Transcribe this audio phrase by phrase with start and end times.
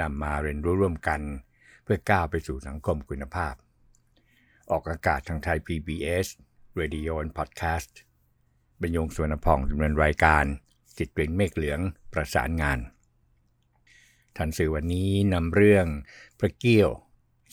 [0.00, 1.20] นำมาเรียนรู้ร่วมกัน
[1.82, 3.54] เพื่อก้าวไปสู่สังคมคุณภาพ
[4.70, 6.26] ออกอากาศทางไทย PBS
[6.80, 7.92] Radio and Podcast
[8.80, 10.44] บรรยงสวนพองดำเนินรายการ
[10.98, 11.80] จิตเปล่งเมฆเหลือง
[12.12, 12.78] ประสานงาน
[14.36, 15.86] ทันสื่อวันนี้นำเรื่อง
[16.38, 16.90] พระเกี้ยว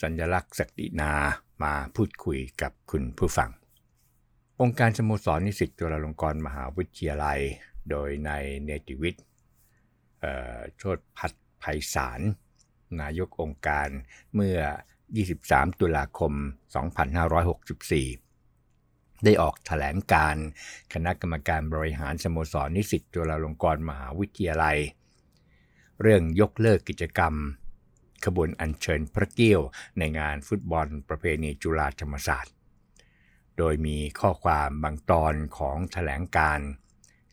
[0.02, 1.14] สัญลักษณ์ศักดินา
[1.64, 3.50] มาพูดคุยกับคุณผู้ฟัง
[4.62, 7.40] องค์การสโมสรนิสิตจุฬาลงกรณ์มหาวิทยาลัย
[7.90, 8.32] โดยใน
[8.64, 9.24] เนติวิทย์
[10.78, 12.22] โชดพัฒ ไพศาล
[13.02, 13.88] นายกองค์การ
[14.34, 14.58] เมื่อ
[15.18, 16.44] 23 ตุลาคม 2564
[19.24, 20.36] ได้ออกถแถลงการ
[20.94, 24.78] คณะกรรมการบริหารสโมสรนิสิตจุฬาลงกรณ์มหาวิทยาลัย
[26.02, 27.34] เรื่องยกเลิกกิจกรรม
[28.26, 29.62] ขบวนอัญเชิญพระเกี้ยว
[29.98, 32.54] ในงานฟุตบอลประเพณีจุฬาธรรมศาสตร์
[33.58, 36.60] โดยมีข้อความบางตอนของถแถลงการ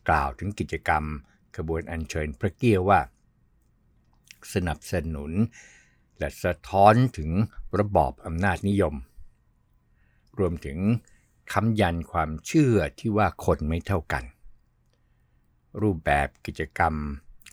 [0.09, 1.03] กล่าวถึงกิจกรรม
[1.57, 2.99] ขบวนอัญเชิญพระเกี้ยวว่า
[4.53, 5.31] สนับสนุน
[6.19, 7.31] และสะท้อนถึง
[7.79, 8.95] ระบอบอำนาจนิยม
[10.39, 10.79] รวมถึง
[11.53, 14.23] คำยันความเชื่อที่ว่าคนไม่เท่ากัน
[15.81, 16.93] รูปแบบกิจกรรม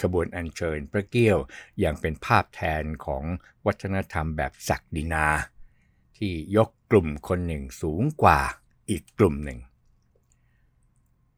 [0.02, 1.38] ขบวนอัญเชิญพระเกี้ยว
[1.78, 3.24] อย่างเป็นภาพแทนของ
[3.66, 5.26] วัฒนธรรมแบบศักดินา
[6.16, 8.40] ที่ยกกลุ่มคนหนึ่งสูงกว่า
[8.90, 9.60] อีกกลุ่มหนึ่ง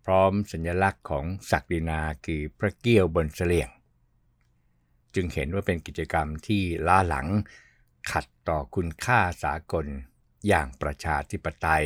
[0.05, 3.69] พร้อมสัญลักษณ์ของศักดินาคือพระเกี้ยวบนเสลียง
[5.15, 7.27] จึงเห็นว่าเป็นกิจกรรมที่ล้าหลัง
[8.11, 9.87] ขัดต่อคุณค่าสากล
[10.48, 11.84] อย่างประชาธิปไตย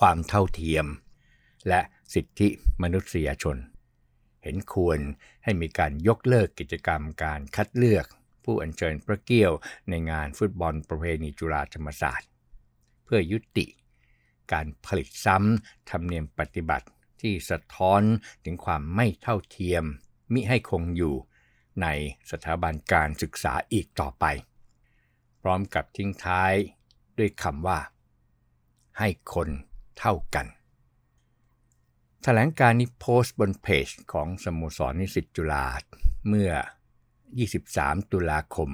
[0.00, 0.86] ความเท่าเทียม
[1.68, 1.80] และ
[2.14, 2.48] สิทธิ
[2.82, 3.56] มนุษยชน
[4.42, 4.98] เห็นควร
[5.44, 8.06] ให้มีการยกเลิกกิจกรรมการคัดเลือก
[8.44, 9.52] ผู้อัญเชิญพระเกี้ยว
[9.88, 12.28] ในงานฟุตบอลประเพณีจุฬาธรรมศาสตร์
[13.04, 13.66] เพื่อยุติ
[14.52, 16.86] การผลิตซ้ำธรรมเนียมปฏิบัติ
[17.20, 18.02] ที่สะท้อน
[18.44, 19.84] ถึงความไม่เท่าเทียม
[20.32, 21.14] มิให้คงอยู่
[21.82, 21.86] ใน
[22.30, 24.24] สถาบันการศึกษาอีกต่อไป
[25.40, 26.52] พร้อมกับทิ้งท้าย
[27.18, 27.78] ด้วยคำว่า
[28.98, 29.48] ให้คน
[29.98, 30.50] เท่ากันถ
[32.22, 35.66] แถลงการนี้โพสต์บนเพจของสโมสรนิสิตจุฬา
[36.28, 36.50] เมื่อ
[37.32, 38.70] 23 ตุลาคม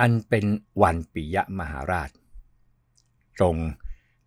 [0.00, 0.46] อันเป็น
[0.82, 2.10] วันปิยมหาราช
[3.38, 3.56] ตรง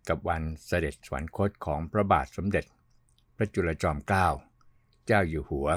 [0.08, 2.64] กับวันเสด็จสวรรคตของพระบาทสมเด็จ
[3.36, 4.26] พระจุลจอมเกล้า
[5.06, 5.68] เจ้าอยู่หัว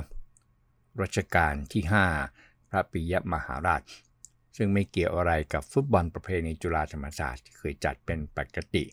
[1.01, 1.83] รัชกาลที่
[2.27, 3.81] 5 พระปิยมหาราช
[4.57, 8.83] ซึ่งไม่เกี่ยวอะไรกับฟุตบอลประเพณีจุฬาธรรมศาสตร์ที่เคยจัดเป็นปกติ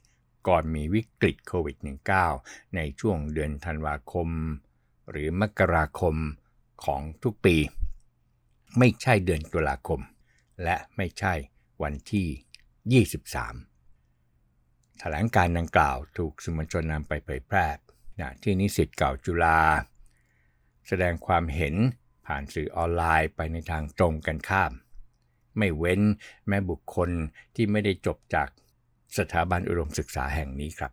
[0.49, 1.77] ก่อนมีวิกฤตโควิด
[2.27, 4.28] -19 ในช่วงเดือนธันวาคม
[5.11, 6.17] หรือมกราคม
[6.84, 7.56] ของทุกปี
[8.78, 10.00] ไม่ใช่เดือนตุลาคม
[10.65, 11.34] และไม่ใช่
[11.83, 17.67] วันที่ 23 แถลงการดังกล่าวถูกสมชนนำไปเผยแพร่
[18.43, 19.61] ที่นิสิตเก่าจุฬา
[20.89, 21.75] แสดงความเห็น
[22.27, 24.73] ผ่านสื่อออนไลน์ไปในทางตรงกันข้าม
[25.59, 26.01] ไม่เว้น
[26.49, 27.11] แม้บุคคล
[27.55, 28.49] ที่ไม่ได้จบจาก
[29.19, 30.93] สถาบันอุดมศึกษาแห่งนี้ครับ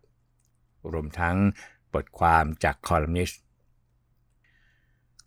[0.92, 1.36] รวมทั้ง
[1.92, 3.42] บทความจากคอลัมนิสต์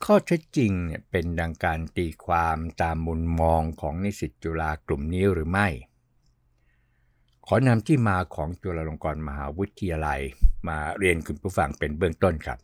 [0.04, 0.72] ข้อเท็จจริง
[1.12, 5.68] เป็นดังการตีความตามมุมมองของนิสิตจุฬากลุ่มนี้หรือไม่
[7.46, 10.20] ขอนำที่มาของจุฬาลงกรณ์มหาวิทยาลัย
[10.68, 12.60] มาเรียนคุณผู้ฟังเป็นเบื้องต้นครับ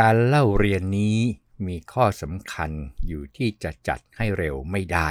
[0.00, 1.18] การเล่าเรียนนี้
[1.66, 2.70] มีข้อสำคัญ
[3.06, 5.08] อยู่ที่จะจัดให้เร็วไม่ได้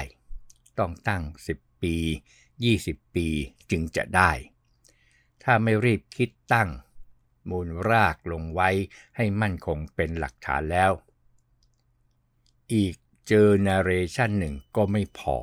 [0.79, 1.23] ต้องตั้ง
[1.55, 1.95] 10 ปี
[2.55, 3.27] 20 ปี
[3.71, 4.31] จึงจะได้
[5.43, 6.69] ถ้าไม่รีบคิดตั้ง
[7.49, 8.69] มูลรากลงไว้
[9.15, 10.91] ให้มั่นคงเป็นหลักฐานแล้ว
[12.73, 12.95] อีก
[13.27, 15.35] เจอนเรชันหนึ่งก็ไม่พอ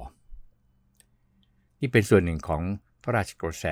[1.80, 2.62] นี่เป็นส่วนหนึ่งของ
[3.02, 3.66] พระราชกระแส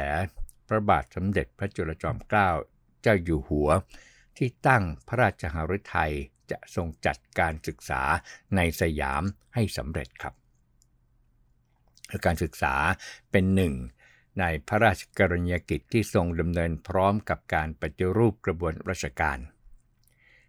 [0.69, 2.49] พระบาทสมเด็จพระจุลจอมเกล้า
[3.03, 3.71] เจ้าอยู่หัว
[4.39, 6.13] ที่ตั้งพระราชหฤทัย
[6.51, 8.03] จะทรงจัดการศึกษา
[8.57, 9.23] ในสยาม
[9.55, 10.35] ให้สำเร็จครับ
[12.25, 12.75] การศึกษา
[13.31, 13.75] เป็นหนึ่ง
[14.41, 19.39] ในพระราชกรณียกิจที่ทรงดำเนินพร้อมกับการปฏิรูปกระบวนราชการ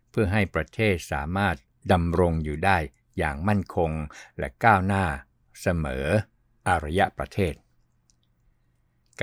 [0.10, 1.56] เพื่อให้ประเทศสามารถ
[1.92, 2.78] ดำรงอยู่ได้
[3.18, 3.92] อย่างมั่นคง
[4.40, 5.06] และก้าวหน้า
[5.62, 6.06] เสมอ
[6.68, 7.54] อารยะประเทศ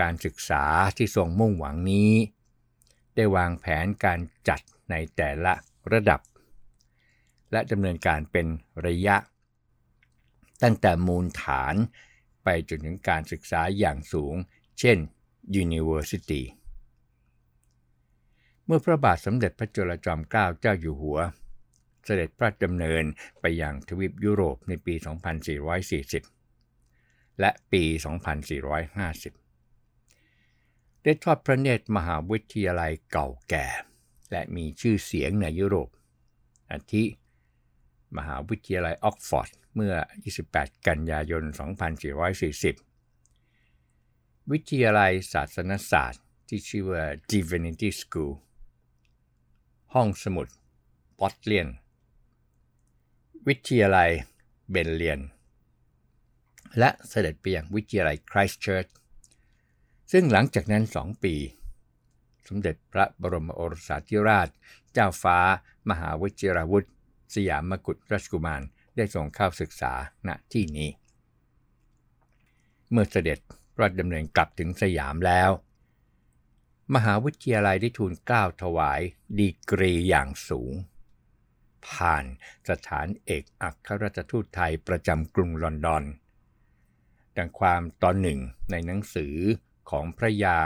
[0.01, 0.65] การศึกษา
[0.97, 2.13] ที่ทรงมุ่งหวังนี้
[3.15, 5.53] ได้วางแผนการจัดในแต่ละ
[5.93, 6.21] ระดับ
[7.53, 8.47] และดำเนินการเป็น
[8.87, 9.17] ระยะ
[10.63, 11.75] ตั้งแต่มูลฐาน
[12.45, 14.35] ไปจนถึงการศึกษาอย่างสูง
[14.81, 14.99] เช่น
[15.63, 16.43] University
[18.65, 21.19] เมื่อพระบาทสมเด็จพระจุลจอมเกล้าเจ้าอยู่หัว
[22.05, 23.05] เสด็จพระดำเนิน
[23.41, 24.95] ไปยังทวีปยุโรปในปี
[26.57, 27.83] 2440 และปี
[28.85, 29.44] 2450
[31.05, 33.67] ได้ทอดพระเนตรมหาวิทยาลัยเก่าแก่
[34.31, 35.89] และมีชื่อเสียงในยุโรป
[36.71, 37.05] อาทิ
[38.17, 39.95] มหาวิทยาลัยออกฟอร์ดเมื่อ
[40.41, 41.45] 28 กันยายน
[43.17, 48.33] 2440 วิทยาลัยศาสนศาสตร์ที่ชื่อว่า Divinity School
[49.95, 50.47] ห้องสมุด
[51.19, 51.69] ปอตเลียน
[53.49, 54.11] วิทยาลัย
[54.71, 55.21] เบลเลียล
[56.79, 58.87] และเสด็จไปยังวิทยาลัยคริสต์เชิร์ช
[60.17, 61.35] ซึ่งหลังจากนั้นสองปี
[62.49, 64.49] สมเด็จพระบรมโอรสาธิราช
[64.93, 65.39] เจ้าฟ้า
[65.91, 66.87] มหาวชิราวุธ
[67.35, 68.63] สยามมกุฎราชกุมาร
[68.97, 69.93] ได้ส่งเข้าศึกษา
[70.29, 70.91] ณที่นี้
[72.91, 73.39] เมื่อเสด็จ
[73.77, 75.51] พระดำเนินกลับถึงสยามแล้ว
[76.95, 79.01] มหาวิทยาลัยได้ทูลเกล้าถวาย
[79.39, 80.75] ดีกรีอย่างสูง
[81.87, 82.25] ผ่าน
[82.69, 86.05] สถานเอกอัครราชทูตไทยประจำกรุงลอนดอน
[87.37, 88.39] ดังความตอนหนึ่ง
[88.71, 89.37] ในหนังสือ
[89.91, 90.59] ของพระยา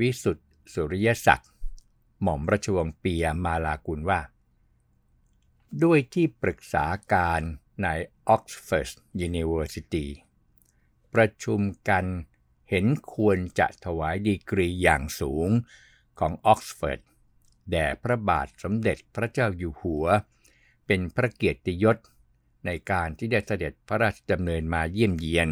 [0.00, 1.50] วิสุทธิสุริยศักดิ์
[2.22, 4.20] หม่อมราชวงศ์ปียมาลากุลว่า
[5.82, 7.42] ด้วยที่ปรึกษาการ
[7.82, 7.88] ใน
[8.34, 8.90] Oxford
[9.28, 10.06] University
[11.14, 12.04] ประชุมกัน
[12.70, 15.48] เห็นควรจะถวายดีกรีอย่างสูง
[16.18, 17.00] ของออกซฟอร์ด
[17.70, 20.06] แด่พระบาทสมเด็จพระเจ้าอยู่หัว
[20.86, 21.98] เป็นพระเกียรติยศ
[22.66, 25.48] ในการที่ได้เสด็จพระราชดำเนินมาเยี่ยมเยียน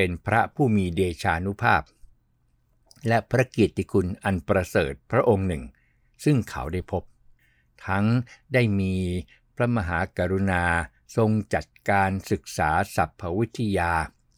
[0.00, 1.82] เป็นพระผู้มีเดชานุภาพ
[3.08, 5.62] และพระเกียรติคุณอันประเสริฐพระองค์หนึ่ง
[6.24, 7.02] ซึ่งเขาได้พบ
[7.86, 8.06] ทั้ง
[8.54, 8.94] ได้มี
[9.56, 10.64] พระมหากรุณา
[11.16, 13.92] ทรงจัดการศึกษาสัพพวิทยา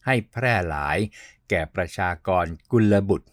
[0.07, 0.99] ให้แพร่หลาย
[1.49, 3.29] แก่ประชากรกุลบุตร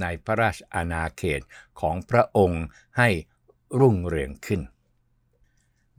[0.00, 1.40] ในพระราชอาณาเขต
[1.80, 2.64] ของพระองค์
[2.98, 3.08] ให้
[3.80, 4.60] รุ่งเรืองขึ้น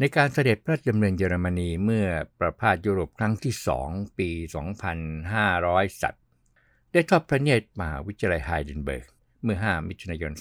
[0.03, 2.07] ในการเสด็จพระดำเนินเยอรมนีเมื่อ
[2.39, 4.29] ประพาสยุโรปครั้งที่สองปี
[5.15, 6.23] 2500สัตว์
[6.91, 9.07] ได้ทอดพระเนตรมหาวิทยาลัยไฮเดนเบิร์ก
[9.43, 10.31] เมื่อ 5 มิถุนายน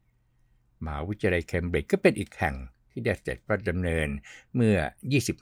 [0.00, 2.54] 2450 มหาวิทยาลัยเคมบริดจ์ก็เป็นอีกแห่ง
[2.90, 4.08] ที่ได้เสร็จพระดำเนิน
[4.54, 4.76] เมื่อ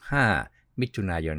[0.08, 1.38] 25 มิถุนายน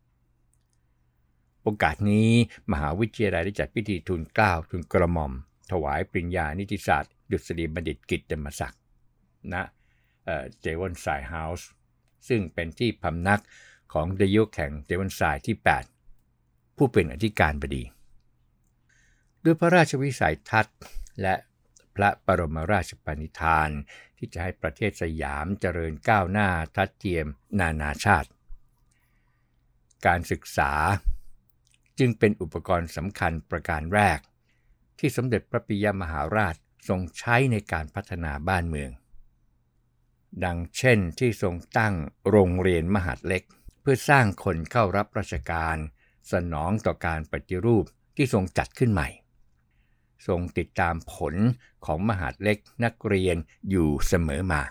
[0.00, 2.30] 2450โอกาสนี้
[2.72, 5.32] มหาวิทยาลัยได้จัดพิธีทุนเกล้าทุนกระหม่อม
[5.70, 8.79] ถวายปริญญานิติศาสตร์ ดุษฎีบัณฑิตกิตติมศักดิ์
[9.52, 9.54] ณ
[10.60, 11.68] เจวันไซเฮาส์
[12.28, 13.42] ซึ่งเป็นที่พำนัก
[13.92, 15.56] ของดยุแข่งเจวันไซที่
[16.16, 17.84] 8 ผู้เป็นอธิการบดี
[19.44, 20.78] ด้วยพระราชวิสัยทัศน์
[21.22, 21.34] และ
[21.96, 23.70] พระบรมราชปณิธาน
[24.16, 27.26] ที่จะให้ประเทศสยามเจริญก้าวหน้าทัดเทียม
[27.60, 28.30] นานาชาติ
[30.06, 30.72] การศึกษา
[31.98, 34.18] จึงเป็นอุปกรณ์สำคัญประการแรก
[34.98, 36.54] ที่สมเด็จพระปิยมหาราช
[36.88, 38.90] ทรงใช้ในการพัฒนาบ้านเมือง
[40.44, 41.94] ดังเช่นที่ทรงตั้ง
[42.30, 43.42] โรงเรียนมหาดเล็ก
[43.80, 45.76] เพื่อสร้างคนเข้ารับราชการ
[46.32, 47.84] สนองต่อการปฏิรูป
[48.16, 49.08] ที่ทรงจัดขึ้นใหม่
[50.28, 51.34] ทรงติดตามผล
[51.84, 53.36] ของมหาดเล็กนักเรียน
[53.70, 54.62] อยู่เสมอมา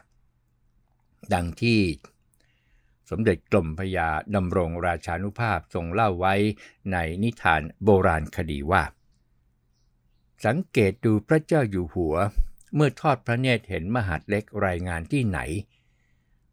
[1.33, 1.81] ดังที่
[3.09, 6.35] สมเด็จกลมพยาดำรงราชานุภาพทรงเล่าไว้
[6.91, 8.83] ในนิทานโบราณคดีว่า
[10.45, 12.15] สังเกตดูพระเจ้าอยู่หัว
[12.73, 15.39] เมื่อทอดพระเนตรเห็นมหาดเล็กรายงานที่ไหน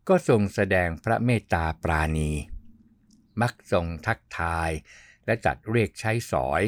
[0.08, 2.30] ก็ทรงแสดงพระเมตตาปราณี
[3.40, 4.70] มักทรงทักทาย
[5.26, 6.62] และจัดเรียกใช้สอย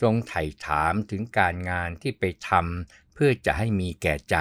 [0.00, 4.36] ทรงไถ่ถามถึงการงานที่ไปทำเพื่อจะให้มีแก่ใจ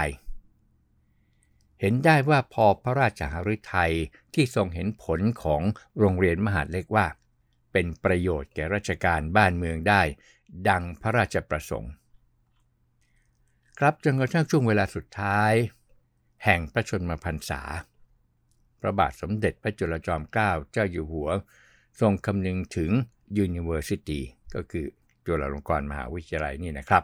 [1.80, 3.94] เห็นได้ว่าพอพระราชหฤทัย
[4.34, 5.62] ที่ทรงเห็นผลของ
[6.00, 7.08] โรงเรียนมหาดเล็กว่า
[7.72, 10.02] เป็นประโยชน์แก่ราชการบ้านเมืองได้
[10.70, 11.92] ดังพระราชประสงค์
[13.82, 15.54] ครับจนกระทั่งช่วงเวลาสุดท้าย
[16.46, 17.62] แห่งพระชนมพรรษา
[18.82, 21.30] พระบาทสมเด็จพระจุลจอมเกล้าเจ้าอยู่หัว
[22.00, 22.92] ทรงคำนึงถึง
[23.46, 24.20] University
[24.56, 24.86] ก็คือ
[25.26, 27.04] จุฬาลงกรณ์มหาวิทยาลัยนี่นะครับ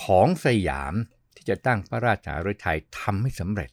[0.00, 0.94] ของสยาม
[1.34, 3.70] ที่จะตั้งพระราชาฤทัยทำให้สำเร็จ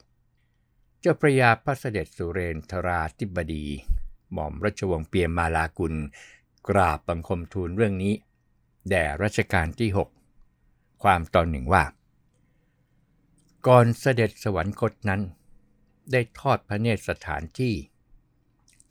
[1.00, 3.65] เจ้าพระยาพระเสด็จสุเรนทราธิบดี
[4.32, 5.94] หม่อมราชวงศ์เปียมมาลากุล
[6.67, 8.13] กราบบังคมทูลเรื่องนี้
[8.89, 10.16] แด่รัชกาลที่ 6
[11.04, 11.84] ความตอนหนึ่งว่า
[13.68, 15.22] ก่อนเสด็จสวรรคตนั้น
[16.12, 17.74] ได้ทอดพระเนตรสถานที่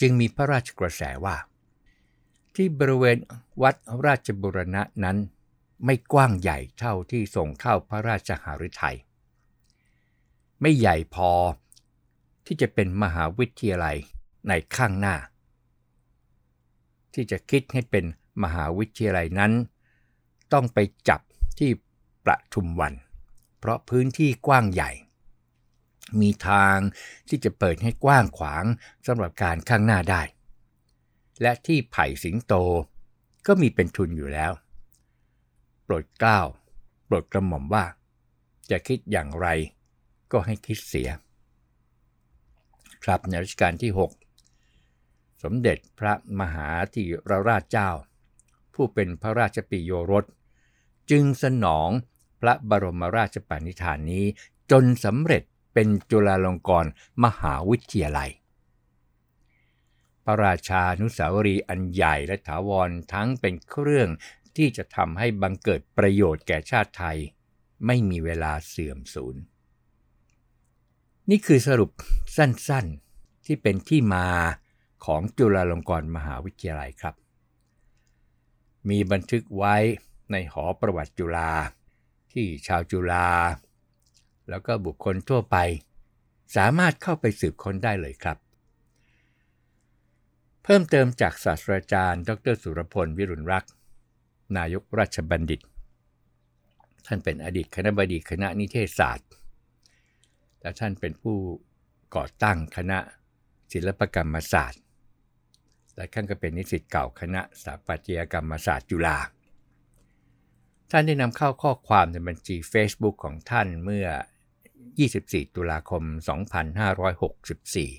[0.00, 1.36] จึงมีพระราชกระแสว่า
[2.54, 3.18] ที่บริเวณ
[3.62, 3.74] วัด
[4.06, 5.18] ราชบุรณะนั้น
[5.84, 8.96] ไม่กว้างใหญ่เท่าที่ส่งเข้าพระราชหฤทัย
[10.60, 11.30] ไม่ใหญ่พอ
[12.46, 13.96] ที่จะเป็นมหาวิทยาลัย
[14.48, 15.16] ในข้างหน้า
[17.14, 18.04] ที่จะคิดให้เป็น
[18.42, 19.52] มหาวิทยาลัยนั้น
[20.52, 21.20] ต้องไปจับ
[21.58, 21.70] ที่
[22.26, 22.94] ประทุมวัน
[23.58, 24.90] เพราะพื้นที่กว้างใหญ่
[26.20, 26.78] มีทาง
[27.28, 28.64] ที่จะเปิดให้กว้างขวาง
[29.06, 30.22] สำหรับการข้างหน้าได้
[31.42, 32.54] และที่ไผ่สิงโต
[33.46, 34.52] ก็มีเป็นทุนอยู่แล้ว
[35.82, 36.40] โปรดเกล้า
[37.04, 37.84] โปรดกระหม่อมว่า
[38.70, 39.46] จะคิดอย่างไร
[40.32, 41.08] ก็ให้คิดเสีย
[43.04, 43.92] ครับในรัชกาลที่
[44.66, 47.90] 6 สมเด็จพระมหาธีรราชเจ้า
[48.74, 50.24] ผู้เป็นพระราชปิโยรส
[51.10, 51.90] จึงสนอง
[52.46, 54.24] ระบรมราชปณิธานนี้
[54.70, 55.42] จนสำเร็จ
[55.74, 56.90] เป็นจุฬาลงกรณ์
[57.24, 58.30] มหาวิทยาลัย
[60.24, 64.08] พระราชานุสาวรีอันใหญ่และถาวรทั้งเป็นเครื่อง
[64.56, 67.18] ที่จะทำให้บังเกิดประโยชน์แก่ชาติไทย
[67.86, 69.36] ไม่มีเวลาเสื่อมสูญ
[71.30, 71.90] นี่คือสรุป
[72.36, 74.28] สั้นๆที่เป็นที่มา
[75.04, 77.14] ของจุฬาลงกรณ์มหาวิทยาลัยครับ
[78.88, 79.76] มีบันทึกไว้
[80.32, 81.52] ในหอประวัติจุฬา
[82.36, 83.28] ที่ชาวจุฬา
[84.48, 85.56] แล้วก็บุคคลทั่วไป
[86.56, 88.38] สามารถเข้าไปสืบค้นได้เลยครับ
[90.62, 93.72] เพิ่มเติมจากศาสตราจารย์ ดรสุรพล วิรุณรักษ์
[94.56, 95.60] นายกราชบัณฑิต
[97.06, 99.28] ท่านเป็นอดีตคณะบดีคณะนิเทศศาสตร์
[100.60, 101.36] และท่านเป็นผู้
[102.16, 102.98] ก่อตั้งคณะ
[103.72, 104.82] ศิลปกรรมศาสตร์
[105.96, 109.18] และท่านก็เป็นนิสิตเก่าคณะสถาปัตยกรรมศาสตร์จุฬา
[110.90, 114.06] ท่านได้นำเข้าข้อความในบัญชี Facebook ของท่านเมื่อ
[114.78, 116.02] 24 ตุลาคม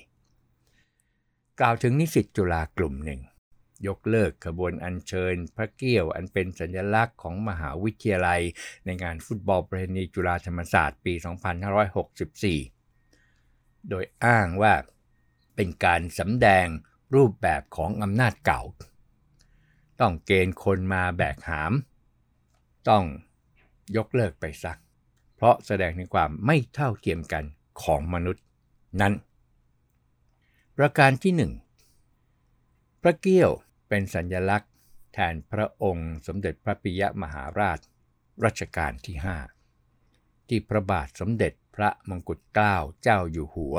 [0.02, 3.20] 2564 กล่าวถึงนิสิตจุฬากลุ่มหนึ่ง
[3.86, 8.42] ยกเลิกขบวนอัญเชิญพระเกี้ยวอันเป็นสัญลักษณ์ของมหาวิทยาลัย
[8.84, 11.14] ในงานฟุตบอลประเพณีจุฬาธรรมศาสตร์ปี
[12.90, 14.74] 2564 โดยอ้างว่า
[15.56, 16.66] เป็นการสำแดง
[17.14, 18.62] รูปแบบของอำนาจเก่า
[20.00, 21.72] ต้องเกณฑ์คนมาแบกหาม
[22.88, 23.04] ต้อง
[23.96, 24.78] ยกเลิกไปสัก
[25.36, 27.44] เพราะแสดงถึงความไม่เท่าเทียมกัน
[27.82, 28.44] ของมนุษย์
[29.00, 29.14] นั้น
[30.76, 31.52] ประการที่หนึ่ง
[33.02, 33.50] พระเกี้ยว
[33.88, 34.72] เป็นสัญลักษณ์
[35.12, 37.78] แทนพระองค์สมเด็จพระปิยมหาราช
[38.44, 39.16] รัชกาลที่
[39.82, 43.76] 5 ที่พระบาทสมเด็จพระมงกุฎเกล้าเจ้าอยู่หัว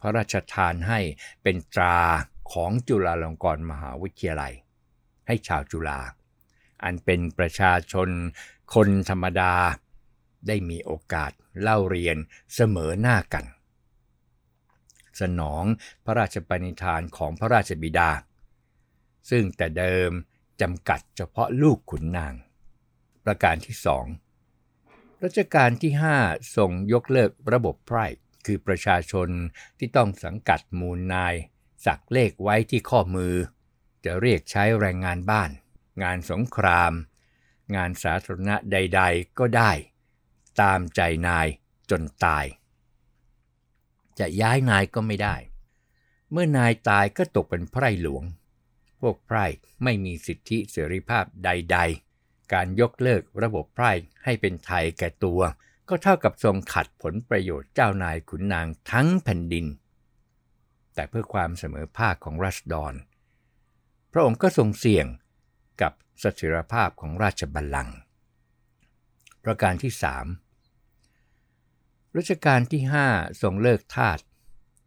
[0.00, 1.00] พระราชทานให้
[1.42, 1.98] เป็นตรา
[2.52, 4.54] ของจุฬาลงกรณ์มหาวิทยาลัย
[5.26, 6.00] ให้ชาวจุฬา
[6.82, 8.08] อันเป็นประชาชน
[8.74, 9.54] คนธรรมดา
[10.46, 12.16] ได้มีโอกาสเล่าเรียน
[12.54, 13.44] เสมอหน้ากัน
[15.20, 15.64] สนอง
[16.04, 18.10] พระราชปณิธานของพระราชบิดา
[19.30, 20.10] ซึ่งแต่เดิม
[20.60, 22.34] จำกัดเฉพาะลูกขุนนาง
[23.24, 24.06] ประการที่สอง
[25.24, 28.06] รัชกาลที่ 5 ทรงยกเลิกระบบไพร่
[28.46, 29.28] คือประชาชน
[29.78, 31.34] ที่ต้องสังกัดมูลนาย
[31.86, 33.34] สักเลขไว้ที่ข้อมือ
[34.04, 35.50] จะเรียกใช้แรงงานบ้าน
[36.02, 36.92] งานสงคราม
[37.74, 39.72] งานสาธารณะใด ๆ ก็ได้
[40.60, 41.46] ตามใจนาย
[41.90, 42.46] จนตาย
[44.18, 45.36] จะย้ายนายก็ไม่ได้
[46.30, 48.24] เมื่อนายตายก็ตกเป็นไพร่หลวง
[49.00, 49.46] พวกไพร่
[49.84, 51.78] ไม่มีสิทธิเสรีภาพใด
[52.16, 53.92] ๆ การยกเลิกระบบไพร่
[54.24, 55.40] ให้เป็นไทยแก่ตัว
[55.88, 59.66] ก็เท่ากับทรงขัดผลประโยชน์เจ้านายขุนนางทั้งแผ่นดิน
[60.94, 62.94] แต่เพื่อความเสมอภาคของราษฎร
[64.12, 65.06] พระองค์ก็ทรงเสี่ยง
[65.80, 67.96] กับสถิรภาพของราชบัลลังก์
[69.44, 69.92] ประการที่
[70.90, 74.18] 3รัชกาลที่ 5 ทรงเลิกทาส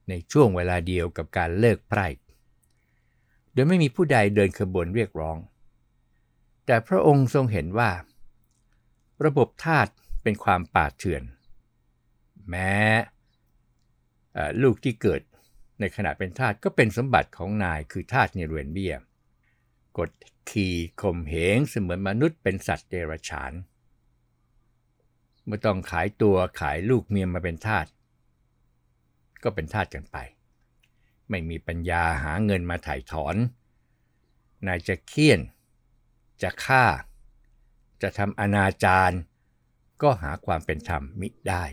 [0.09, 2.07] ในช่วงเวลาเดียวกับการเลิกไพร่
[3.55, 5.37] ดยไม่มีผู้ใดเดินขบวนเรียกร้อง
[6.65, 7.91] แต่พระองค์ทรงเห็นว่า
[9.25, 9.87] ระบบทาส
[10.23, 11.23] เป็นความป่าเถื่อน
[12.49, 12.73] แม้
[14.61, 15.21] ลูกที่เกิด
[15.79, 18.95] ในขณะเป็นทาสก็เป็นสมบัติของนายคือทาสในเรือนเบี้ย
[19.97, 20.09] กด
[20.49, 23.53] ขี่ข่มเหงเสมือนมนุษย์เป็นสัตว์เดรัจฉาน
[25.45, 27.87] เมื่อต้องขายตัวขายลูกเมียมาเป็นทาส
[29.43, 30.17] ก็เป็นทาสกันไป
[31.29, 33.35] ไม่มีปัญญาหาเงินมาถ่ายถอน
[34.67, 35.39] นายจะเคี่ยน
[36.41, 36.85] จะฆ่า
[38.01, 39.15] จะทำอนาจาร
[40.01, 41.63] ก็หาความเป็นธรรมมิได้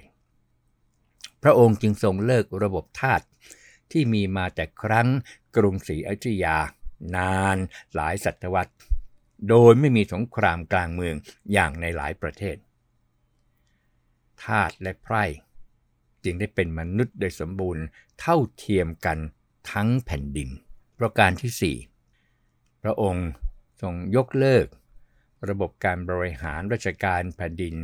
[1.43, 3.21] พระองค์จึงทรงเลิกระบบทาส
[3.91, 5.09] ที่มีมาแต่ครั้ง
[5.57, 6.57] กรุงศรีอยุธยา
[7.17, 7.57] นาน
[7.95, 8.75] หลายศตวรรษ
[9.49, 11.17] โดยไม่มีสงครามกลางเมือง
[11.53, 12.57] อย่างในหลายประเทศ
[14.45, 15.25] ทาสและไพร่
[16.25, 17.85] จึงได้เป็นมนุษย์โดยสมบูรณ์
[18.21, 19.19] เท่าเทียมกัน
[19.73, 20.49] ทั้งแผ่นดิน
[20.99, 21.77] ประการที่
[22.39, 23.29] 4 พระองค์
[23.83, 24.67] ทรงยกเลิก
[25.49, 27.75] ระบบการบริหารราชการแผ่นดิน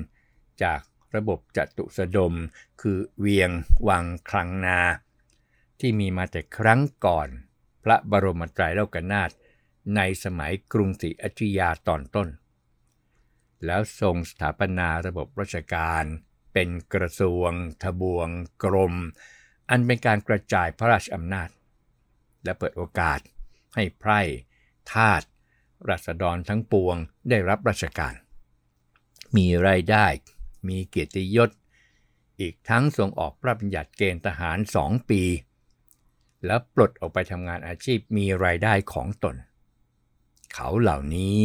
[0.63, 0.81] จาก
[1.15, 2.35] ระบบจตุสดม
[2.81, 3.51] คือเวียง
[3.89, 4.81] วังคลังนา
[5.81, 7.29] ที่มีมาแต่ครั้งก่อน
[7.85, 9.31] พระบรมไตรโลกนาถ
[9.97, 12.29] ในสมัยกรุงศรีอยุธยาตอนต้น
[13.65, 16.05] แล้วทรงสถาปนาระบบราชการ
[16.53, 17.51] เป็นกระทรวง
[17.83, 18.29] ทบวง
[18.65, 18.95] กรม
[19.71, 21.51] อันเป็นการกระจายพระราชอำนาจ
[22.45, 23.21] และเปิดโอกาส
[23.75, 24.21] ให้ไพร่
[24.93, 25.23] ทาส
[25.89, 26.97] รัษฎรทั้งปวง
[27.31, 28.15] ได้รับราชการ
[29.37, 30.07] มีไรายได้
[30.69, 31.51] มีเกียรติยศ
[32.41, 35.23] อีกทั้งทรงออกพระบัญญัติเกณฑ์ทหารสองปี
[36.47, 39.37] แล้วปลดออกไปทำงานอาชีพมีรายได้ของตน
[40.55, 41.39] เขาเหล่านี้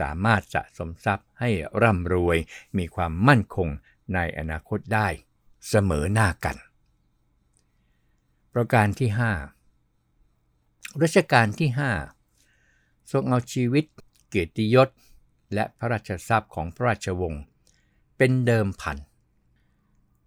[0.00, 1.50] สามารถสะสมทรัพย์ให้
[1.82, 2.38] ร่ำรวย
[2.78, 3.68] มีความมั่นคง
[4.14, 5.08] ในอนาคตได้
[5.68, 6.56] เสมอหน้ากัน
[8.54, 9.10] ประการที่
[10.06, 11.70] 5 รัชกาลที่
[12.40, 13.84] 5 ทรงเอาชีวิต
[14.28, 14.88] เกียรติยศ
[15.54, 17.42] และพระราชทรัพย์ของพระราชวงศ์
[18.16, 18.96] เป็นเดิมพัน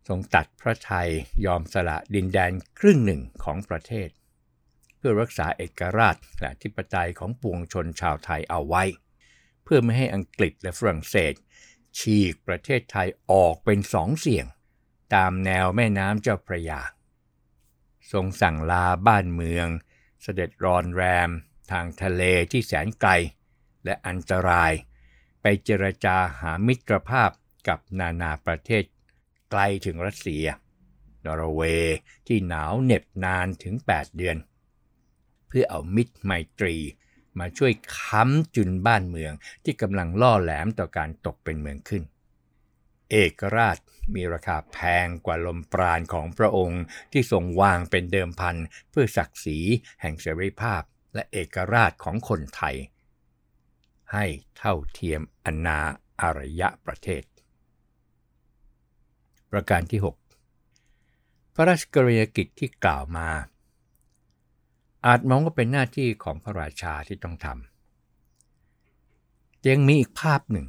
[0.07, 1.09] ทรงตัดพระทัย
[1.45, 4.09] ยอมสละดินแดนครึ่งหนึ่งของประเทศ
[4.97, 8.83] เพื่อรักษาเอกราชและทิปไตยของปวงชนชาวไทยเอาไว้
[9.63, 11.33] เพื่อไม่ให้อังกฤษและฝรั่งเศส
[11.99, 14.45] ฉีกประเทศไทยออกเป็นสองเสี่ยง
[15.15, 16.81] ตามแนวแม่น้ำเจ้าพระยา
[18.11, 19.67] ทรงสั่งลาบ้านเมือง
[20.21, 21.29] เสด็จรอนแรม
[21.71, 23.11] ทางทะเลที่แสนไกล
[23.85, 24.73] และอันตราย
[25.41, 27.31] ไปเจรจาหามิตรภาพ
[27.67, 28.83] กับนานาประเทศ
[29.53, 30.45] กลถึงรัสเซีย
[31.25, 34.37] นอร์เวย์ที่หนาวเหน็บนานถึง 8 เดือน
[35.47, 36.75] เพื่อเอามิตรไมตรี
[37.39, 39.33] มาช่วยค้ำจุนบ้านเมือง
[39.63, 42.03] ที่กำลังล่อแหลมต่อการตกเป็นเมืองขึ้น
[43.11, 43.77] เอกราช
[44.15, 48.55] มีราคาแพงกว่าลมปราณของพระองค์ที่ทรงวางเป็นเดิมพัน
[48.89, 49.59] เพื่อศักดิ์ศรี
[50.01, 50.81] แห่งเสรีภาพ
[51.13, 52.75] และเอกราชของคนไทย
[54.13, 54.25] ให้
[54.57, 55.79] เท่าเทียมอนา
[56.21, 57.23] อารยะประเทศ
[59.53, 59.99] ประการที่
[60.77, 63.29] 6 พระราชกรณียกิจที่กล่าวมา
[65.05, 70.67] อาจมองว่าเป็นหน้าที่ของพระราชาที่ต้องทำยังมีอีกภาพหนึ่ง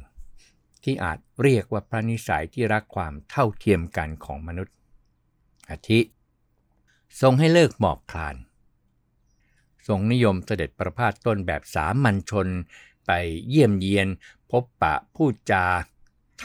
[0.83, 4.75] ที่อาจเรียกว่าพระนิสัยที่รักความเท่าเทียมกันของมนุษย์
[5.69, 5.99] อาทิ
[7.21, 8.35] ทรงให้เลิกหมอบคลาน
[9.87, 12.47] ทรงนิยมเสด็จประพาสต้นแบบสามัญชน
[13.05, 13.11] ไป
[13.47, 14.07] เยี่ยมเยียน
[14.51, 15.65] พบปะพูดจา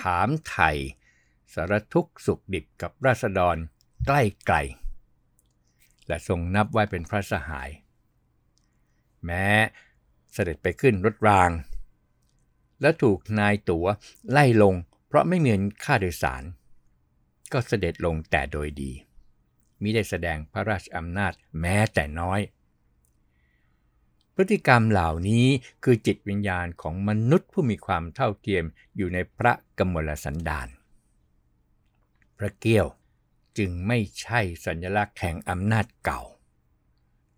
[0.00, 0.76] ถามไทย
[1.54, 3.56] สารทุกขสุขดิบกับราษฎร
[4.06, 4.56] ใกล้ไกล
[6.06, 7.70] และทรงนับไว้เป็นพระสหาย
[9.24, 9.46] แม้
[10.32, 11.50] เสด็จไปขึ้นรถราง
[12.80, 13.86] และถูกนายตั๋ว
[14.30, 14.74] ไล่ลง
[15.06, 16.42] เพราะไม่มีเงินค่าโดยสาร
[17.52, 18.92] ก็เสด็จลงแต่โดยดี
[19.82, 22.40] มิได้แสดงพระราชอำนาจแม้แต่น้อย
[24.34, 25.46] พฤติกรรมเหล่านี้
[25.84, 28.64] คือจิตวิญญาณของมนุษย์ผู้มีความเท่าเทียม
[28.96, 30.68] อยู่ในพระกมลสันดาน
[32.42, 32.86] พระเกี้ยว
[33.58, 36.22] จึงไม่ใช่สัญลักษณ์แห่งอำนาจเก่า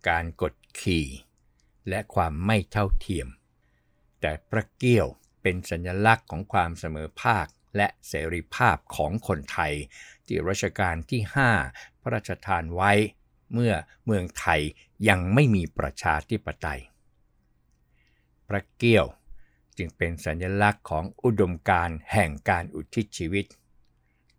[0.07, 1.07] การกดขี่
[1.89, 3.27] และความไม่เท่าเทียม
[4.21, 5.07] แต่พระเกี้ยว
[5.41, 9.73] เป็นสัญลักษณ์ของความเสมอภาคและเสรีภาพของคนไทย
[10.25, 11.21] ที่รัชกาลที่
[11.63, 12.91] 5 พระราชทานไว้
[13.53, 13.73] เมื่อ
[14.05, 14.61] เมืองไทย
[15.09, 16.81] ยังไม่มีประชาธิปไตย
[18.47, 19.05] พระเกี้ยว
[19.77, 23.45] จึงเป็นสัญลักษณ์ของอุดมการแห่งการอุทิศชีวิต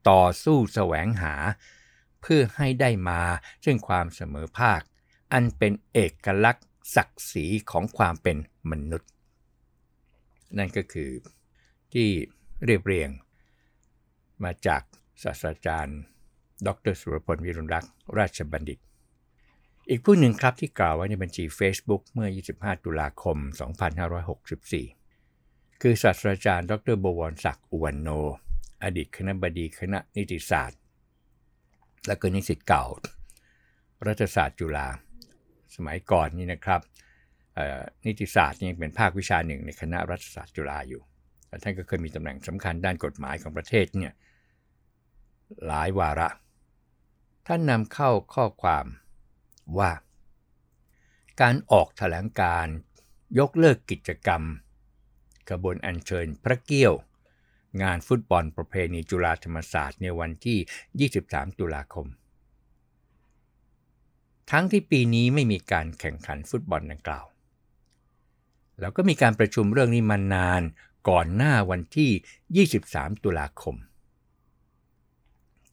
[0.08, 1.34] ต่อสู้แสวงหา
[2.20, 3.20] เพื่อให้ได้มา
[3.64, 4.80] ซึ่งความเสมอภาค
[5.32, 8.36] อันเป็นเอกลักษณ์ศักดิ์ศรีของความเป็น
[8.70, 9.10] มนุษย์
[10.58, 11.10] นั่นก็คือ
[11.92, 12.08] ที่
[12.64, 13.10] เรียบเรียง
[14.44, 14.82] มาจาก
[15.22, 15.98] ศาสตราจารย์
[16.66, 18.78] ดรสุรพลวิรุณรักษ์ราชบัณฑิต
[19.90, 23.36] อีกผู้หนึ่งครับที่กล่าวไว้ในบัญชี Facebook เมื่อ 25 ตุลาคม
[25.00, 28.08] 2564 คือศาสตราจารย์ ดรบวรศักดิ์อุวันโน
[28.84, 30.80] อดีตคณะบดีคณะนิติศาสตร์
[32.06, 32.84] และก็นิสิตเก่า
[34.06, 34.88] รัฐศาสตร์จุฬา
[35.74, 36.80] สมัยก่อนนี่นะครับ
[38.06, 41.02] นิติศาสตร์ยังเป็นภาควิชาหนึ่งในคณะรัฐศาสตร์จุฬาอยู่
[41.62, 44.12] ท่านก็เคยมีตำแหน่งสำคัญด้านกฎหมายของประเทศเนี่ย
[45.66, 46.28] หลายวาระ
[47.46, 48.86] ท่านนำเข้าข้อความ
[49.78, 49.92] ว่า
[51.40, 52.66] การออกแถลงการ
[53.38, 54.42] ยกเลิกกิจกรรม
[55.50, 56.94] ขบวนอัญเชิญพระเกี้ยว
[57.82, 62.06] งานฟุตบอลประเพณีจุฬาธรรมศาสตร์ในวันที่ 23 ตุลาคม
[64.50, 67.26] ทั้งที่ปีนี้ไม่มีการแข่งขันฟุตบอลดังกล่าว
[68.80, 70.62] แล้วก็มีการประชุมเรื่องนี้มานาน
[71.08, 73.76] ก่อนหน้าวันที่ 23 ตุลาคม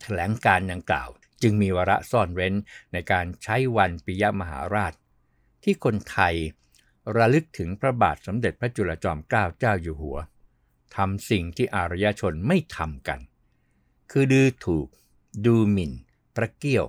[0.02, 1.10] แถลงการดังกล่าว
[1.42, 2.56] จึงมีวาระซ่อนเร้น
[2.94, 4.94] ในการใช้วันปิยมหาราช
[5.64, 6.36] ที่คนไทย
[7.18, 10.18] ระลึกถึงพระบาทสมเด็จพระจุลจอมเกล้าเจ้าอยู่หัว
[10.96, 13.20] ทำสิ่งที่อารยชนไม่ทำกัน
[14.12, 14.88] คือดูถูก
[15.46, 15.92] ดูหมิ่น
[16.36, 16.86] พระเกี้ยว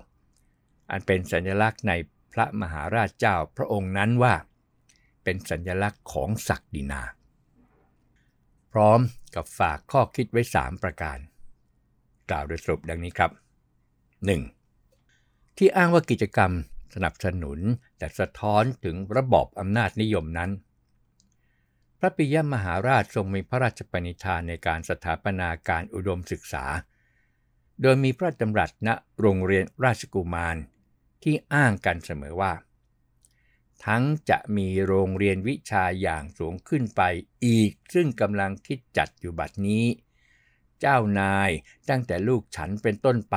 [0.91, 1.93] อันเป็นสัญลักษณ์ใน
[2.33, 4.35] พระมหาราชเจ้าพระองค์นั้นว่า
[5.25, 7.03] เป็นสัญลักษณ์ของศักดินา
[8.73, 9.01] พร้อม
[9.35, 11.19] กับฝากข้อคิดไว้ 3 ประการ
[12.31, 13.31] กล่าวโดยสรุปดังนี้ครับ
[14.85, 15.57] 1.
[15.57, 16.53] ที่อ้างว่ากิจกรรม
[16.95, 17.59] สนับสนุน
[17.99, 20.51] แต่สะท้อนถึงระบอบอำนาจนิยมนั้น
[22.05, 26.65] พระปิยมหาราชทรงมีพระราชปณิธานในการสถาปนาการอุดมศึกษา
[27.83, 28.88] โดยมีพระดำรัสณ
[29.21, 30.57] โรงเรียนราชกุมาร
[31.23, 32.53] ที่อ้างกันเสมอว่า
[33.87, 37.03] ทั้งจะมีโรงเรียนวิชาอย่างสูงขึ้นไป
[37.47, 39.85] อีก ซึ่งกำลังคิดจัดอยู่บัดนี้
[40.81, 41.51] เจ้านาย
[41.88, 43.37] ตั้งแต่ลูกฉันเป็นต้นไป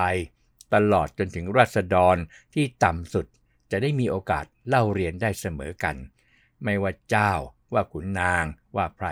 [0.73, 2.17] ตลอดจนถึงราษฎร
[2.53, 3.25] ที่ต่ำสุด
[3.71, 5.95] จะได้มีโอกาสเล่าเรียนได้เสมอกัน
[6.63, 7.33] ไม่ว่าเจ้า
[7.73, 9.07] ว่าขุนนางว่าไพร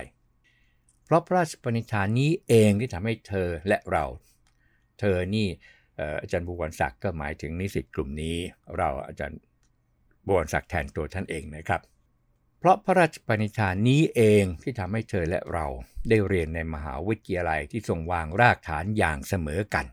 [1.05, 4.05] เพราะพระราชปณิธานนี้เองที่ทำให้เธอและเรา
[4.99, 5.47] เธอนี่
[6.21, 8.37] อาจารย์บุวรศักดิ์ก็หมายถึงนิสิตกลุ่มนี้
[8.77, 9.39] เราอาจารย์
[10.27, 11.81] บุวรศักดิ์แทนตัวท่านเองนะครับ
[12.59, 15.65] เพราะพระราชปณิธานนี้เองที่ทำให้เธอและเรา
[16.09, 19.85] ได้เรียนในมหาวิทยาลัยที่ทรงวางรากฐานอย่างเสมอกัน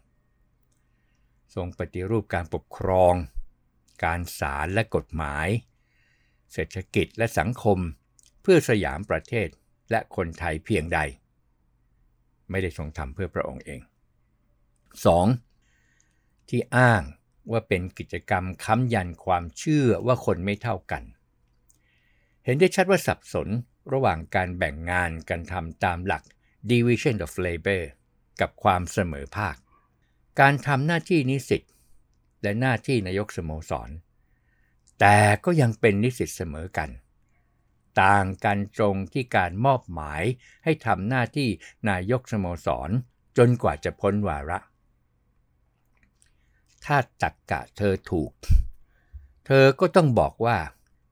[1.55, 3.15] ทรงปฏิรูปการปกครอง
[4.05, 5.49] การศาลและกฎหมาย
[6.53, 7.79] เศรษฐกิจและสังคม
[8.53, 9.49] พื่อสยามประเทศ
[9.91, 11.01] และคนไทยเพียงใด
[12.51, 13.81] ไม่ได้ทรงทำเพื่อพระองค์เอง
[15.75, 16.49] 2.
[16.49, 17.03] ที่อ้าง
[17.51, 21.03] ว่าเป็นกิจกรรมค้ำยันความเชื่อว่าคนไม่เท่ากัน
[22.45, 23.49] เห็นได้ชัดว่าสับสน
[23.93, 26.23] ระหว่างการแบ่งงานกันทำตามหลัก
[26.71, 27.83] division of labor
[28.41, 29.57] กับความเสมอภาค
[30.41, 31.63] การทำหน้าที่นิสิต
[32.43, 33.91] และหน้าที่นายกสโมสร
[35.01, 36.91] แต่ก็ยังเป็นนิสิตเสมอกัน
[38.03, 40.23] ต่างกันตรงที่การมอบหมาย
[40.65, 41.49] ให้ทำหน้าที่
[41.89, 42.91] นายกสโมสร
[43.39, 44.59] จนกว่าจะพ้นวาระ
[46.85, 48.33] ถ้าตักกะเธอถูก
[49.47, 50.59] เธอก็ต้องบอกว่า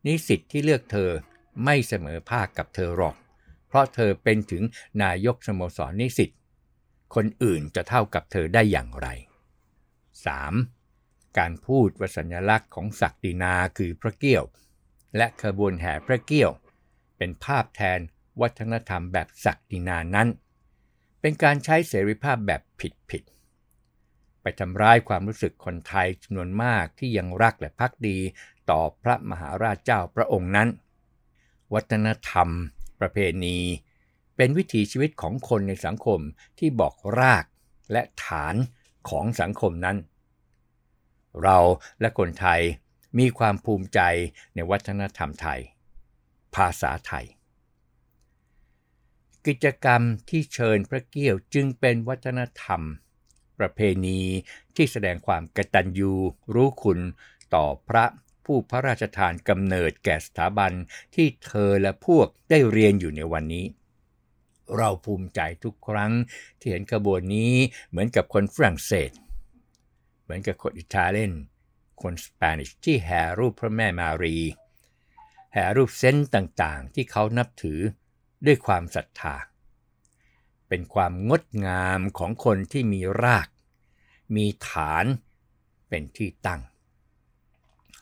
[0.07, 1.11] นิสิตที่เลือกเธอ
[1.65, 3.17] ไม่เสมอภาคกับเธอหรอก
[3.69, 4.63] เพราะเธอเป็นถึง
[5.03, 6.31] นายกสโมสรนิสิต
[7.15, 9.09] คนอื่นจะเท่ากับเธอได้อย่างไร
[10.63, 11.39] 3.
[11.39, 14.45] การพูดวสัญลักษณ์ของศักดินาคือพระเกี้ยว
[15.17, 16.53] และขบวนแห่พระเกี้ยว
[17.19, 18.01] เป็นภาพแทน
[18.41, 20.29] วัฒนธรรมแบบศักดินานั้น
[21.21, 22.63] เป็นการใช้เสรีภาพแบบ
[23.11, 28.19] ผิดๆ ไปทำร้ายความรู้สึกคนไทยจำนวนมากที่ยังรักและพักดี
[28.71, 30.69] ต่อพระมหาราชเจ้าพระองค์นั้น
[31.75, 32.49] วัฒนธรรม
[33.01, 33.59] ประเพณี
[34.37, 36.21] เป็นวิถีชีวิตของคนในสังคม
[36.59, 37.45] ที่บอกราก
[37.93, 38.55] และฐาน
[39.09, 39.97] ของสังคมนั้น
[41.43, 41.59] เรา
[42.01, 42.61] และคนไทย
[43.19, 44.01] มีความภูมิใจ
[44.55, 45.61] ในวัฒนธรรมไทย
[46.55, 47.27] ภาษาไทย
[49.47, 52.83] กิจกรรมที่เชิญพระเกี้ยวจึงเป็นวัฒนธรรม
[53.59, 54.21] ประเพณี
[54.77, 56.13] ที่แสดงความกตัญญู
[56.55, 57.01] รู้คุณ
[57.55, 58.05] ต่อพระ
[58.45, 60.73] ผู้พระราชทานกำเนิดแก่สถาบัน
[61.15, 63.67] ที่เธอและพวกได้เรียนอยู่ในวันนี้
[64.77, 66.13] เราภูมิใจทุกครั้ง
[66.59, 67.55] ที่เห็นขบวนนี้
[67.89, 69.11] เหมือนกับคนฝรั่งเศส
[70.23, 71.33] เหมือนกับคนอิตาเลียน
[72.03, 74.37] คนสเปนิชที่แห่รูปพระแม่มารี
[75.53, 77.81] แห่รูปเซนต์ต่างๆ ที่เขานับถือ
[78.47, 79.35] ด้วยความศรัทธา
[80.69, 83.49] เป็นความงดงามของคนที่มีราก
[84.37, 85.05] มีฐาน
[85.89, 86.61] เป็นที่ตั้ง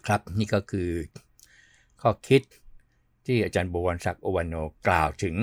[0.06, 0.90] ครับนี่ก็คือ
[2.00, 2.42] ข้อคิด
[3.26, 4.54] ที่อาจารย์บวรศักดิ์โอวันโน
[4.87, 5.37] กล่าวถึง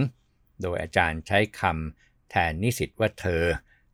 [0.61, 3.43] โดยอาจารย์ใช้คำแทนนิสิตว่าเธอ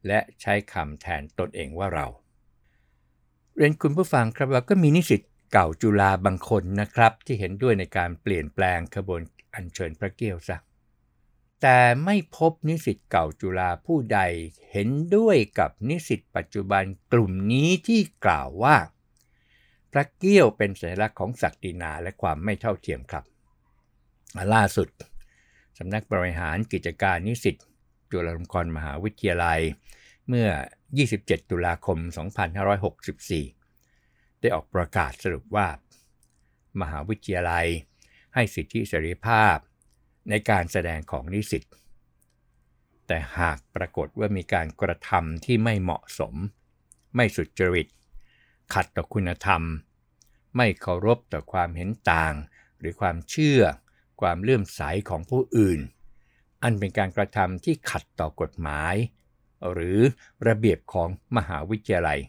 [0.08, 2.08] และใช้คำแทนตนเองว่าเรา
[3.56, 9.22] เรียนคุณผู้ฟังครับว่าก็มีนิสิต เก่าจุฬาบางคนนะครับ ที่เห็นด้วยในการเปลี่ยนแปลงขบวน
[9.54, 10.58] อัญเชิญพระเกี้ยวซะ
[11.62, 14.20] แต่ไม่พบนิสิตเก่าจุฬาผู้ใด
[14.72, 16.84] เห็นด้วยกับนิสิตปัจจุบัน
[17.14, 18.78] กลุ่มนี้ที่กล่าวว่า
[19.92, 23.24] พระเกี้ยวเป็นสัญลักษณ์ของศักดินาและความไม่เท่าเทียมครับ
[24.54, 24.88] ล่าสุด
[25.78, 27.56] สำนักบริหารกิจการนิสิต
[28.12, 29.60] จุฬาลงกรณ์มหาวิทยาลัย
[30.28, 30.48] เมื่อ
[31.00, 31.98] 27 ตุลาคม
[33.00, 33.59] 2564
[34.39, 35.67] ได้ออกประกาศสรุปว่า
[36.82, 37.67] มหาวิทยาลัย
[38.34, 39.58] ให้สิทธิเสรีภาพ
[40.30, 41.63] ในการแสดงของนิสิต
[43.08, 46.36] แต่หากปรากฏว่ามีการกระทำที่ไม่เหมาะสม
[47.15, 47.88] ไม่สุจริต
[48.73, 49.62] ขัดต่อคุณธรรม
[50.58, 52.34] ไม่เคารพต่อความเห็นต่าง
[52.80, 53.62] หรือความเชื่อ
[54.21, 55.80] ความเลื่อมใสของผู้อื่น
[56.63, 58.95] อันเป็นการกระทำที่ขัดต่อกฎหมาย
[59.71, 59.99] หรือ
[60.47, 62.19] ระเบียบของมหาวิทยาลัย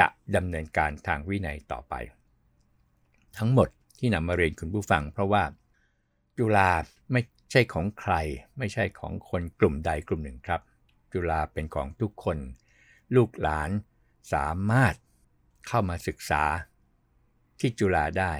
[0.00, 1.94] จะดำเนินการทางวินัยต่อไป
[3.38, 5.42] ทั้งหมดที่นำมาเรียนคุณผู้ฟัง เพราะว่า
[6.38, 6.70] จุฬา
[7.12, 8.14] ไม่ใช่ของใคร
[8.58, 10.60] ไม่ใช่ของคนกลุ่มใดกลุ่มหนึ่งครับ
[11.12, 12.38] จุฬาเป็นของทุกคน
[13.16, 13.70] ลูกหลาน
[14.32, 14.94] สามารถ
[15.66, 16.44] เข้ามาศึกษา
[17.60, 18.32] ที่จุฬาได้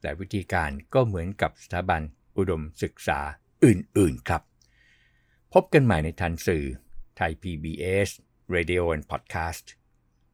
[0.00, 2.02] แต่วิธีการก็เหมือนกับสถาบัน
[2.36, 3.20] อุดมศึกษา
[3.64, 4.42] อื่นๆครับ
[5.52, 6.64] พบกันใหม่ในทันสื่อ
[7.16, 8.08] ไทย PBS
[8.54, 9.66] Radio and Podcast